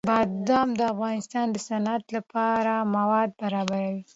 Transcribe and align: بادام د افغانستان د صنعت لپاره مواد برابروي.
بادام 0.09 0.69
د 0.79 0.81
افغانستان 0.93 1.45
د 1.51 1.57
صنعت 1.67 2.03
لپاره 2.15 2.73
مواد 2.95 3.29
برابروي. 3.41 4.01